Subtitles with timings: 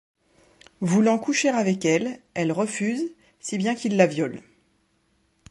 [0.79, 4.41] Voulant coucher avec elle, elle refuse, si bien qu'il la viole.